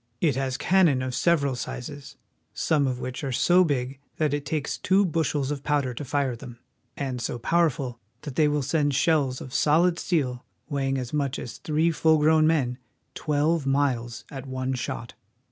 It 0.19 0.35
has 0.35 0.57
cannon 0.57 1.03
of 1.03 1.13
several 1.13 1.55
sizes, 1.55 2.15
some 2.55 2.87
of 2.87 2.97
w^hich 2.97 3.23
are 3.23 3.31
so 3.31 3.63
big 3.63 3.99
that 4.17 4.33
it 4.33 4.47
takes 4.47 4.79
two 4.79 5.05
bushels 5.05 5.51
of 5.51 5.61
pow 5.63 5.81
der 5.81 5.93
to 5.93 6.03
fire 6.03 6.35
them, 6.35 6.57
and 6.97 7.21
so 7.21 7.37
powerful 7.37 7.99
that 8.23 8.33
they 8.35 8.47
will 8.47 8.63
send 8.63 8.95
shells 8.95 9.41
of 9.41 9.53
solid 9.53 9.99
steel, 9.99 10.43
weighing 10.67 10.97
as 10.97 11.13
much 11.13 11.37
as 11.37 11.59
three 11.59 11.91
full 11.91 12.17
grown 12.17 12.47
men, 12.47 12.79
twelve 13.13 13.67
miles 13.67 14.25
at 14.31 14.47
one 14.47 14.73
shot. 14.73 15.13